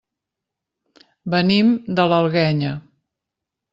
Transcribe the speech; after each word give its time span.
Venim 1.35 1.69
de 2.01 2.07
l'Alguenya. 2.13 2.73